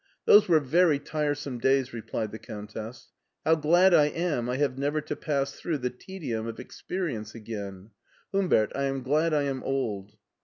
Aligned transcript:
"Those 0.25 0.47
were 0.47 0.59
very 0.59 0.97
tiresome 0.97 1.59
days," 1.59 1.93
replied 1.93 2.31
the 2.31 2.39
Countess; 2.39 3.09
'*how 3.45 3.53
glad 3.53 3.93
I 3.93 4.05
am 4.05 4.49
I 4.49 4.57
have 4.57 4.75
never 4.75 4.99
to 5.01 5.15
pass 5.15 5.53
through 5.53 5.77
the 5.77 5.91
tedium 5.91 6.47
of 6.47 6.59
experience 6.59 7.35
again. 7.35 7.91
Humbert, 8.31 8.71
I 8.73 8.85
am 8.85 9.03
glad 9.03 9.31
I 9.31 9.43
am 9.43 9.61
old." 9.61 10.13